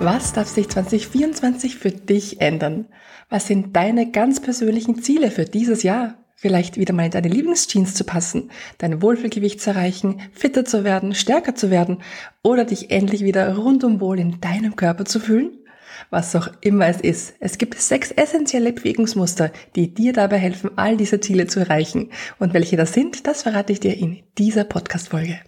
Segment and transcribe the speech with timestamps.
[0.00, 2.86] Was darf sich 2024 für dich ändern?
[3.30, 6.14] Was sind deine ganz persönlichen Ziele für dieses Jahr?
[6.36, 11.16] Vielleicht wieder mal in deine Lieblingsjeans zu passen, dein Wohlfühlgewicht zu erreichen, fitter zu werden,
[11.16, 11.98] stärker zu werden
[12.44, 15.58] oder dich endlich wieder rundum wohl in deinem Körper zu fühlen?
[16.10, 17.34] Was auch immer es ist.
[17.40, 22.10] Es gibt sechs essentielle Bewegungsmuster, die dir dabei helfen, all diese Ziele zu erreichen.
[22.38, 25.40] Und welche das sind, das verrate ich dir in dieser Podcast-Folge.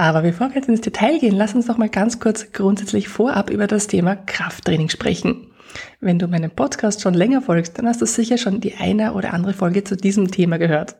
[0.00, 3.50] Aber bevor wir jetzt ins Detail gehen, lass uns doch mal ganz kurz grundsätzlich vorab
[3.50, 5.48] über das Thema Krafttraining sprechen.
[6.00, 9.34] Wenn du meinem Podcast schon länger folgst, dann hast du sicher schon die eine oder
[9.34, 10.96] andere Folge zu diesem Thema gehört.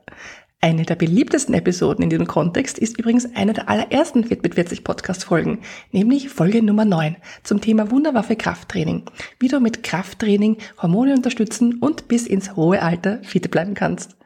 [0.61, 4.85] Eine der beliebtesten Episoden in diesem Kontext ist übrigens eine der allerersten Fit mit 40
[4.85, 5.61] Podcast Folgen,
[5.93, 9.05] nämlich Folge Nummer 9 zum Thema Wunderwaffe Krafttraining.
[9.39, 14.19] Wie du mit Krafttraining Hormone unterstützen und bis ins hohe Alter fit bleiben kannst.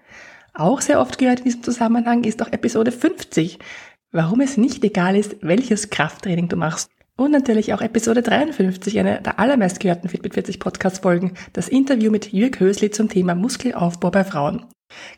[0.53, 3.59] Auch sehr oft gehört in diesem Zusammenhang ist auch Episode 50,
[4.15, 6.89] warum es nicht egal ist, welches Krafttraining du machst.
[7.17, 12.11] Und natürlich auch Episode 53, eine der allermeist gehörten Fit 40 Podcast Folgen, das Interview
[12.11, 14.67] mit Jürg Hösli zum Thema Muskelaufbau bei Frauen.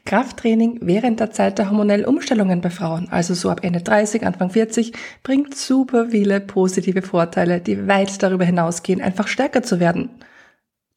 [0.07, 4.51] Krafttraining während der Zeit der hormonellen Umstellungen bei Frauen, also so ab Ende 30, Anfang
[4.51, 10.11] 40, bringt super viele positive Vorteile, die weit darüber hinausgehen, einfach stärker zu werden.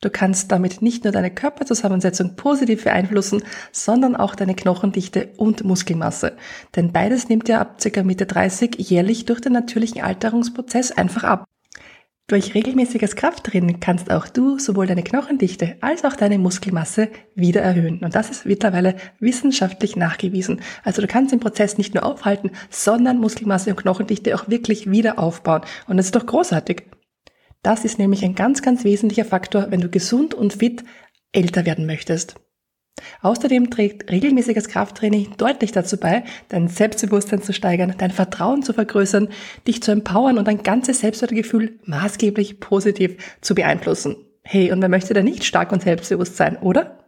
[0.02, 6.38] Du kannst damit nicht nur deine Körperzusammensetzung positiv beeinflussen, sondern auch deine Knochendichte und Muskelmasse.
[6.76, 8.04] Denn beides nimmt ja ab ca.
[8.04, 11.46] Mitte 30 jährlich durch den natürlichen Alterungsprozess einfach ab.
[12.30, 18.00] Durch regelmäßiges Krafttraining kannst auch du sowohl deine Knochendichte als auch deine Muskelmasse wieder erhöhen.
[18.04, 20.62] Und das ist mittlerweile wissenschaftlich nachgewiesen.
[20.84, 25.18] Also du kannst den Prozess nicht nur aufhalten, sondern Muskelmasse und Knochendichte auch wirklich wieder
[25.18, 25.62] aufbauen.
[25.88, 26.84] Und das ist doch großartig.
[27.62, 30.84] Das ist nämlich ein ganz, ganz wesentlicher Faktor, wenn du gesund und fit
[31.32, 32.36] älter werden möchtest.
[33.22, 39.30] Außerdem trägt regelmäßiges Krafttraining deutlich dazu bei, dein Selbstbewusstsein zu steigern, dein Vertrauen zu vergrößern,
[39.68, 44.18] dich zu empowern und dein ganzes Selbstwertgefühl maßgeblich positiv zu beeinflussen.
[44.44, 46.99] Hey, und wer möchte da nicht stark und selbstbewusst sein, oder?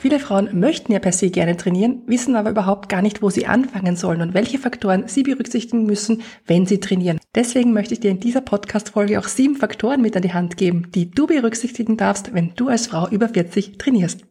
[0.00, 3.46] Viele Frauen möchten ja per se gerne trainieren, wissen aber überhaupt gar nicht, wo sie
[3.46, 7.18] anfangen sollen und welche Faktoren sie berücksichtigen müssen, wenn sie trainieren.
[7.34, 10.92] Deswegen möchte ich dir in dieser Podcast-Folge auch sieben Faktoren mit an die Hand geben,
[10.94, 14.24] die du berücksichtigen darfst, wenn du als Frau über 40 trainierst.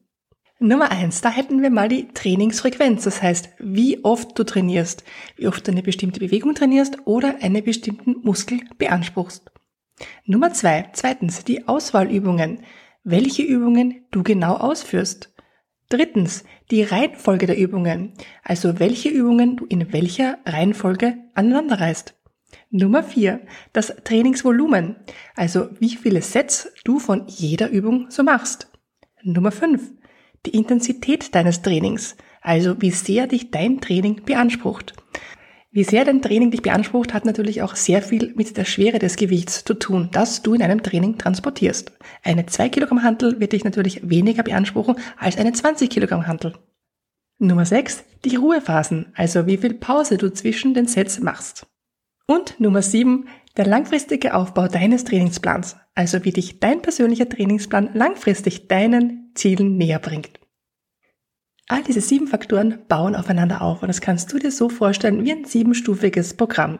[0.59, 3.03] Nummer eins, da hätten wir mal die Trainingsfrequenz.
[3.03, 5.03] Das heißt, wie oft du trainierst,
[5.35, 9.51] wie oft du eine bestimmte Bewegung trainierst oder einen bestimmten Muskel beanspruchst.
[10.25, 12.61] Nummer zwei, zweitens, die Auswahlübungen.
[13.03, 15.33] Welche Übungen du genau ausführst.
[15.89, 18.11] Drittens, die Reihenfolge der Übungen,
[18.43, 22.13] also welche Übungen du in welcher Reihenfolge aneinanderreißt.
[22.69, 24.97] Nummer vier, das Trainingsvolumen,
[25.35, 28.69] also wie viele Sets du von jeder Übung so machst.
[29.23, 29.91] Nummer fünf,
[30.45, 34.93] die Intensität deines Trainings, also wie sehr dich dein Training beansprucht.
[35.77, 39.15] Wie sehr dein Training dich beansprucht, hat natürlich auch sehr viel mit der Schwere des
[39.15, 41.91] Gewichts zu tun, das du in einem Training transportierst.
[42.23, 46.55] Eine 2 Kilogramm Hantel wird dich natürlich weniger beanspruchen als eine 20 Kilogramm Hantel.
[47.37, 48.05] Nummer 6.
[48.25, 51.67] Die Ruhephasen, also wie viel Pause du zwischen den Sets machst.
[52.25, 53.27] Und Nummer 7.
[53.55, 59.99] Der langfristige Aufbau deines Trainingsplans, also wie dich dein persönlicher Trainingsplan langfristig deinen Zielen näher
[59.99, 60.39] bringt.
[61.69, 65.33] All diese sieben Faktoren bauen aufeinander auf und das kannst du dir so vorstellen wie
[65.33, 66.79] ein siebenstufiges Programm.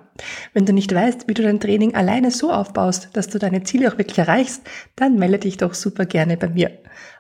[0.54, 3.92] Wenn du nicht weißt, wie du dein Training alleine so aufbaust, dass du deine Ziele
[3.92, 4.62] auch wirklich erreichst,
[4.96, 6.72] dann melde dich doch super gerne bei mir.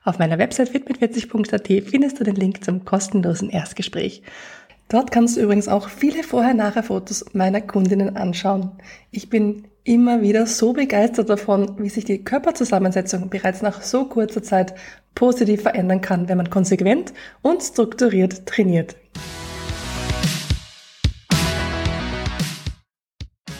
[0.05, 4.23] Auf meiner Website fitmit40.at findest du den Link zum kostenlosen Erstgespräch.
[4.89, 8.71] Dort kannst du übrigens auch viele Vorher-Nachher-Fotos meiner Kundinnen anschauen.
[9.11, 14.43] Ich bin immer wieder so begeistert davon, wie sich die Körperzusammensetzung bereits nach so kurzer
[14.43, 14.75] Zeit
[15.15, 18.95] positiv verändern kann, wenn man konsequent und strukturiert trainiert.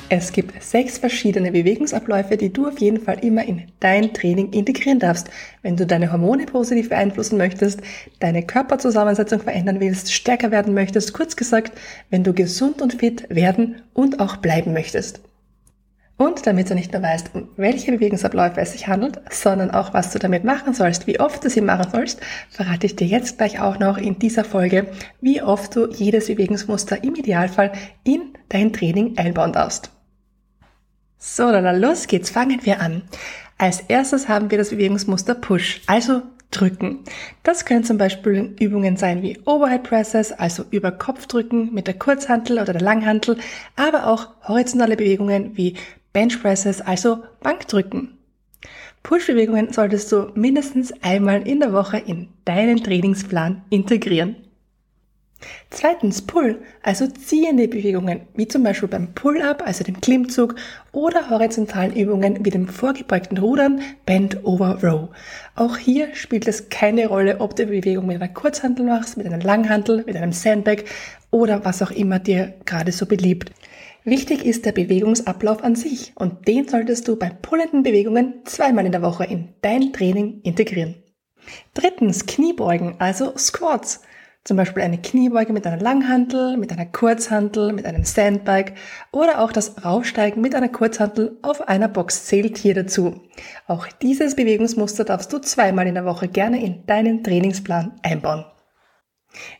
[0.10, 5.00] Es gibt sechs verschiedene Bewegungsabläufe, die du auf jeden Fall immer in dein Training integrieren
[5.00, 5.30] darfst,
[5.64, 7.82] wenn du deine Hormone positiv beeinflussen möchtest,
[8.22, 11.74] deine Körperzusammensetzung verändern willst, stärker werden möchtest, kurz gesagt,
[12.10, 15.20] wenn du gesund und fit werden und auch bleiben möchtest.
[16.16, 20.12] Und damit du nicht nur weißt, um welche Bewegungsabläufe es sich handelt, sondern auch, was
[20.12, 23.60] du damit machen sollst, wie oft du sie machen sollst, verrate ich dir jetzt gleich
[23.60, 24.88] auch noch in dieser Folge,
[25.20, 27.74] wie oft du jedes Bewegungsmuster im Idealfall
[28.06, 29.92] in dein Training einbauen darfst.
[31.20, 33.02] So, dann los geht's, fangen wir an.
[33.58, 36.22] Als erstes haben wir das Bewegungsmuster Push, also
[36.52, 37.00] drücken.
[37.44, 41.98] Das können zum Beispiel Übungen sein wie Overhead Presses, also über Kopf drücken mit der
[41.98, 43.38] Kurzhantel oder der Langhantel,
[43.76, 45.76] aber auch horizontale Bewegungen wie
[46.14, 48.18] Bench Presses, also Bankdrücken.
[49.04, 54.36] Push-Bewegungen solltest du mindestens einmal in der Woche in deinen Trainingsplan integrieren.
[55.70, 60.56] Zweitens Pull, also ziehende Bewegungen, wie zum Beispiel beim Pull-Up, also dem Klimmzug,
[60.92, 65.10] oder horizontalen Übungen wie dem vorgebeugten Rudern, Bend over Row.
[65.56, 69.28] Auch hier spielt es keine Rolle, ob du die Bewegung mit einer Kurzhantel machst, mit
[69.28, 70.84] einer Langhantel, mit einem Sandbag
[71.30, 73.52] oder was auch immer dir gerade so beliebt.
[74.04, 78.94] Wichtig ist der Bewegungsablauf an sich und den solltest du bei pullenden Bewegungen zweimal in
[78.94, 80.96] der Woche in dein Training integrieren.
[81.74, 84.02] Drittens Kniebeugen, also Squats.
[84.48, 88.76] Zum Beispiel eine Kniebeuge mit einer Langhantel, mit einer Kurzhantel, mit einem Sandbike
[89.12, 93.20] oder auch das Raufsteigen mit einer Kurzhantel auf einer Box zählt hier dazu.
[93.68, 98.46] Auch dieses Bewegungsmuster darfst du zweimal in der Woche gerne in deinen Trainingsplan einbauen.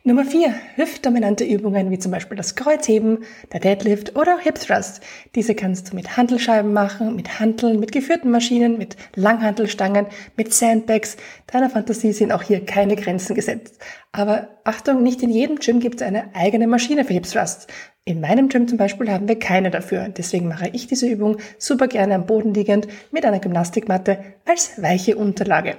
[0.08, 5.02] Nummer vier: Hüftdominante Übungen wie zum Beispiel das Kreuzheben, der Deadlift oder auch Hip Thrust.
[5.34, 10.06] Diese kannst du mit Handelscheiben machen, mit Hanteln, mit geführten Maschinen, mit Langhantelstangen,
[10.36, 11.18] mit Sandbags.
[11.46, 13.78] Deiner Fantasie sind auch hier keine Grenzen gesetzt.
[14.12, 17.66] Aber Achtung, nicht in jedem Gym gibt es eine eigene Maschine für Hip Thrust.
[18.04, 20.08] In meinem Gym zum Beispiel haben wir keine dafür.
[20.08, 25.16] Deswegen mache ich diese Übung super gerne am Boden liegend mit einer Gymnastikmatte als weiche
[25.16, 25.76] Unterlage.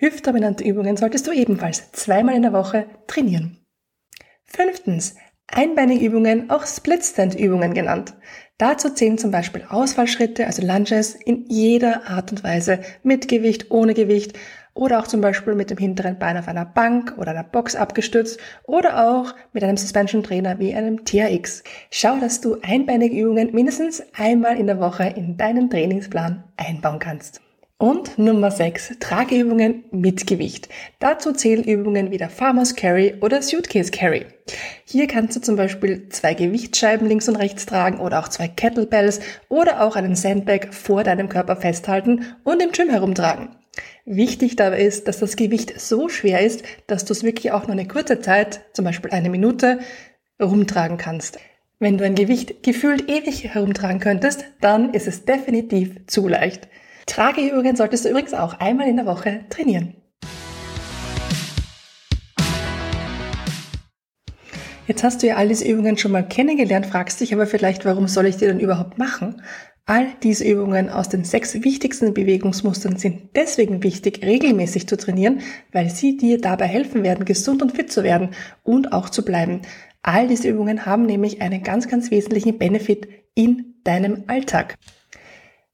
[0.00, 3.58] Hüftdominante Übungen solltest du ebenfalls zweimal in der Woche trainieren.
[4.44, 5.16] Fünftens,
[5.48, 8.14] einbeinige Übungen, auch Split-Stand-Übungen genannt.
[8.58, 13.92] Dazu zählen zum Beispiel Ausfallschritte, also Lunges, in jeder Art und Weise, mit Gewicht, ohne
[13.92, 14.38] Gewicht
[14.72, 18.38] oder auch zum Beispiel mit dem hinteren Bein auf einer Bank oder einer Box abgestützt
[18.64, 21.64] oder auch mit einem Suspension Trainer wie einem TRX.
[21.90, 27.40] Schau, dass du einbeinige Übungen mindestens einmal in der Woche in deinen Trainingsplan einbauen kannst.
[27.80, 30.68] Und Nummer 6, Trageübungen mit Gewicht.
[30.98, 34.26] Dazu zählen Übungen wie der Farmer's Carry oder Suitcase Carry.
[34.84, 39.20] Hier kannst du zum Beispiel zwei Gewichtsscheiben links und rechts tragen oder auch zwei Kettlebells
[39.48, 43.50] oder auch einen Sandbag vor deinem Körper festhalten und im Gym herumtragen.
[44.04, 47.74] Wichtig dabei ist, dass das Gewicht so schwer ist, dass du es wirklich auch nur
[47.74, 49.78] eine kurze Zeit, zum Beispiel eine Minute,
[50.42, 51.38] rumtragen kannst.
[51.78, 56.66] Wenn du ein Gewicht gefühlt ewig herumtragen könntest, dann ist es definitiv zu leicht.
[57.08, 59.94] Trageübungen solltest du übrigens auch einmal in der Woche trainieren.
[64.86, 68.08] Jetzt hast du ja all diese Übungen schon mal kennengelernt, fragst dich aber vielleicht, warum
[68.08, 69.42] soll ich die denn überhaupt machen?
[69.84, 75.40] All diese Übungen aus den sechs wichtigsten Bewegungsmustern sind deswegen wichtig, regelmäßig zu trainieren,
[75.72, 78.30] weil sie dir dabei helfen werden, gesund und fit zu werden
[78.62, 79.62] und auch zu bleiben.
[80.02, 84.74] All diese Übungen haben nämlich einen ganz, ganz wesentlichen Benefit in deinem Alltag.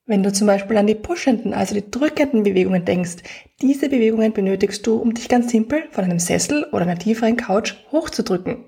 [0.07, 3.23] Wenn du zum Beispiel an die pushenden, also die drückenden Bewegungen denkst,
[3.63, 7.75] diese Bewegungen benötigst du, um dich ganz simpel von einem Sessel oder einer tieferen Couch
[7.91, 8.67] hochzudrücken.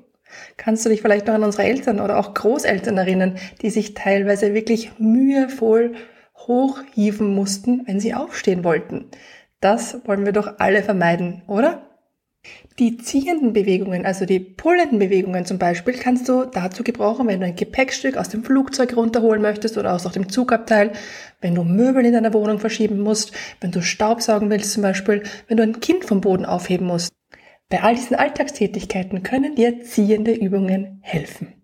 [0.56, 4.54] Kannst du dich vielleicht noch an unsere Eltern oder auch Großeltern erinnern, die sich teilweise
[4.54, 5.96] wirklich mühevoll
[6.38, 9.10] hochhieven mussten, wenn sie aufstehen wollten?
[9.60, 11.95] Das wollen wir doch alle vermeiden, oder?
[12.78, 17.47] Die ziehenden Bewegungen, also die pullenden Bewegungen zum Beispiel, kannst du dazu gebrauchen, wenn du
[17.47, 20.92] ein Gepäckstück aus dem Flugzeug runterholen möchtest oder aus dem Zugabteil,
[21.40, 25.56] wenn du Möbel in deiner Wohnung verschieben musst, wenn du Staubsaugen willst zum Beispiel, wenn
[25.56, 27.12] du ein Kind vom Boden aufheben musst.
[27.71, 31.54] Bei all diesen Alltagstätigkeiten können dir ziehende Übungen helfen.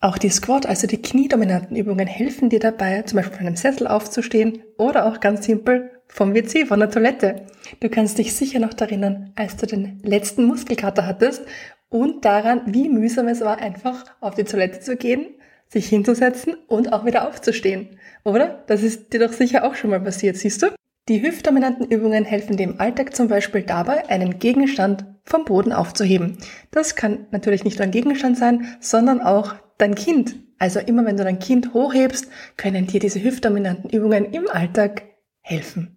[0.00, 3.86] Auch die Squat, also die kniedominanten Übungen, helfen dir dabei, zum Beispiel von einem Sessel
[3.86, 7.46] aufzustehen oder auch ganz simpel vom WC, von der Toilette.
[7.80, 11.42] Du kannst dich sicher noch erinnern, als du den letzten Muskelkater hattest
[11.88, 15.26] und daran, wie mühsam es war, einfach auf die Toilette zu gehen,
[15.68, 17.98] sich hinzusetzen und auch wieder aufzustehen.
[18.24, 18.64] Oder?
[18.66, 20.68] Das ist dir doch sicher auch schon mal passiert, siehst du?
[21.08, 26.38] Die hüftdominanten Übungen helfen im Alltag zum Beispiel dabei, einen Gegenstand vom Boden aufzuheben.
[26.72, 30.36] Das kann natürlich nicht nur ein Gegenstand sein, sondern auch dein Kind.
[30.58, 35.02] Also immer wenn du dein Kind hochhebst, können dir diese hüftdominanten Übungen im Alltag
[35.42, 35.95] helfen.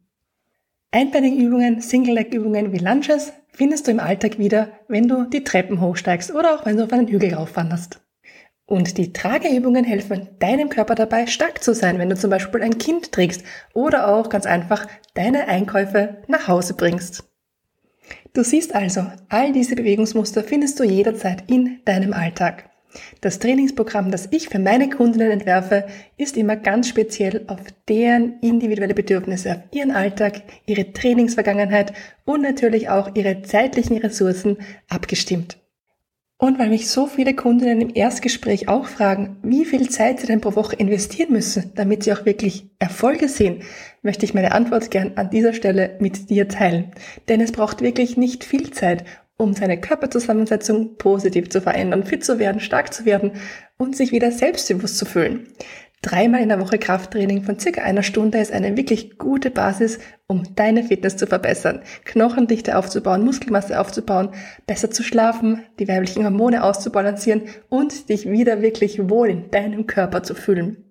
[0.92, 6.56] Einbeinigübungen, Single-Leg-Übungen wie Lunges findest du im Alltag wieder, wenn du die Treppen hochsteigst oder
[6.56, 8.02] auch wenn du auf einen Hügel raufwanderst.
[8.66, 12.80] Und die Trageübungen helfen deinem Körper dabei, stark zu sein, wenn du zum Beispiel ein
[12.80, 13.44] Kind trägst
[13.76, 17.24] oder auch ganz einfach deine Einkäufe nach Hause bringst.
[18.34, 22.70] Du siehst also, all diese Bewegungsmuster findest du jederzeit in deinem Alltag.
[23.22, 25.86] Das Trainingsprogramm, das ich für meine Kundinnen entwerfe,
[26.18, 31.94] ist immer ganz speziell auf deren individuelle Bedürfnisse, auf ihren Alltag, ihre Trainingsvergangenheit
[32.26, 35.58] und natürlich auch ihre zeitlichen Ressourcen abgestimmt.
[36.42, 40.40] Und weil mich so viele Kundinnen im Erstgespräch auch fragen, wie viel Zeit sie denn
[40.40, 43.64] pro Woche investieren müssen, damit sie auch wirklich Erfolge sehen,
[44.04, 46.94] möchte ich meine Antwort gern an dieser Stelle mit dir teilen.
[47.28, 49.04] Denn es braucht wirklich nicht viel Zeit,
[49.40, 53.32] um seine Körperzusammensetzung positiv zu verändern, fit zu werden, stark zu werden
[53.78, 55.48] und sich wieder selbstbewusst zu fühlen.
[56.02, 60.56] Dreimal in der Woche Krafttraining von circa einer Stunde ist eine wirklich gute Basis, um
[60.56, 64.30] deine Fitness zu verbessern, Knochendichte aufzubauen, Muskelmasse aufzubauen,
[64.68, 70.24] besser zu schlafen, die weiblichen Hormone auszubalancieren und dich wieder wirklich wohl in deinem Körper
[70.24, 70.90] zu fühlen.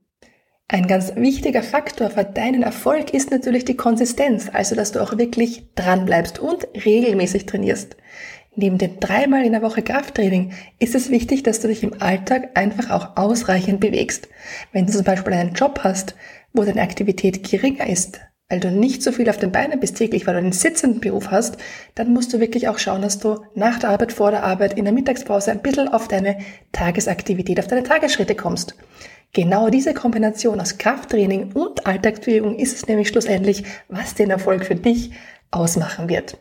[0.70, 5.16] Ein ganz wichtiger Faktor für deinen Erfolg ist natürlich die Konsistenz, also dass du auch
[5.16, 7.96] wirklich dran bleibst und regelmäßig trainierst.
[8.60, 10.50] Neben dem dreimal in der Woche Krafttraining
[10.80, 14.26] ist es wichtig, dass du dich im Alltag einfach auch ausreichend bewegst.
[14.72, 16.16] Wenn du zum Beispiel einen Job hast,
[16.52, 20.26] wo deine Aktivität geringer ist, weil du nicht so viel auf den Beinen bist täglich,
[20.26, 21.58] weil du einen sitzenden Beruf hast,
[21.94, 24.86] dann musst du wirklich auch schauen, dass du nach der Arbeit, vor der Arbeit, in
[24.86, 26.38] der Mittagspause ein bisschen auf deine
[26.72, 28.74] Tagesaktivität, auf deine Tagesschritte kommst.
[29.34, 34.74] Genau diese Kombination aus Krafttraining und Alltagsbewegung ist es nämlich schlussendlich, was den Erfolg für
[34.74, 35.12] dich
[35.52, 36.38] ausmachen wird.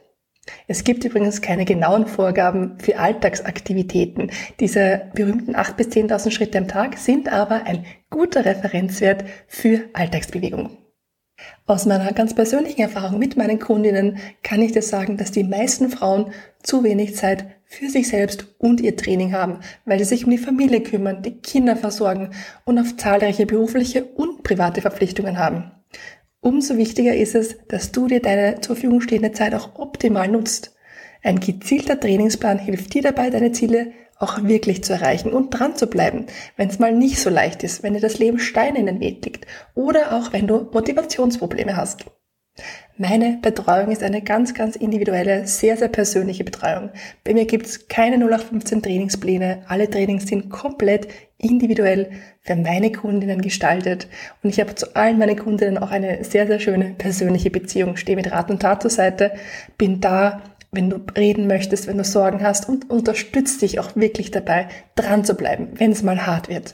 [0.68, 4.32] Es gibt übrigens keine genauen Vorgaben für Alltagsaktivitäten.
[4.60, 10.78] Diese berühmten 8.000 bis 10.000 Schritte am Tag sind aber ein guter Referenzwert für Alltagsbewegung.
[11.66, 15.90] Aus meiner ganz persönlichen Erfahrung mit meinen Kundinnen kann ich dir sagen, dass die meisten
[15.90, 16.32] Frauen
[16.64, 20.38] zu wenig Zeit für sich selbst und ihr Training haben, weil sie sich um die
[20.38, 22.32] Familie kümmern, die Kinder versorgen
[22.66, 25.72] und auf zahlreiche berufliche und private Verpflichtungen haben.
[26.40, 30.76] Umso wichtiger ist es, dass du dir deine zur Verfügung stehende Zeit auch optimal nutzt.
[31.24, 35.88] Ein gezielter Trainingsplan hilft dir dabei, deine Ziele auch wirklich zu erreichen und dran zu
[35.88, 36.26] bleiben,
[36.56, 39.24] wenn es mal nicht so leicht ist, wenn dir das Leben Steine in den Weg
[39.26, 42.06] legt oder auch wenn du Motivationsprobleme hast.
[43.00, 46.90] Meine Betreuung ist eine ganz, ganz individuelle, sehr, sehr persönliche Betreuung.
[47.24, 49.64] Bei mir gibt es keine 0815 Trainingspläne.
[49.68, 52.10] Alle Trainings sind komplett individuell
[52.42, 54.08] für meine Kundinnen gestaltet.
[54.42, 57.98] Und ich habe zu allen meinen Kundinnen auch eine sehr, sehr schöne persönliche Beziehung.
[57.98, 59.34] Stehe mit Rat und Tat zur Seite,
[59.78, 64.32] bin da, wenn du reden möchtest, wenn du Sorgen hast und unterstütze dich auch wirklich
[64.32, 66.74] dabei, dran zu bleiben, wenn es mal hart wird.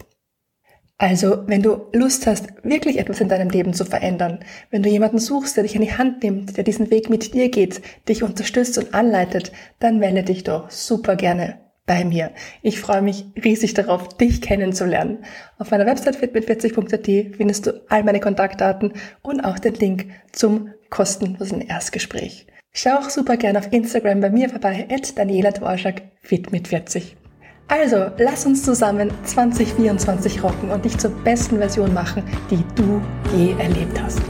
[0.98, 5.20] Also, wenn du Lust hast, wirklich etwas in deinem Leben zu verändern, wenn du jemanden
[5.20, 8.78] suchst, der dich an die Hand nimmt, der diesen Weg mit dir geht, dich unterstützt
[8.78, 12.32] und anleitet, dann melde dich doch super gerne bei mir.
[12.62, 15.26] Ich freue mich riesig darauf, dich kennenzulernen.
[15.58, 21.62] Auf meiner Website fitbit40.at findest du all meine Kontaktdaten und auch den Link zum kostenlosen
[21.62, 22.48] Erstgespräch.
[22.72, 27.18] Schau auch super gerne auf Instagram bei mir vorbei, at Daniela Dworschak, fit mit 40.
[27.67, 33.01] Also, lass uns zusammen 2024 rocken und dich zur besten Version machen, die du
[33.36, 34.22] je erlebt hast.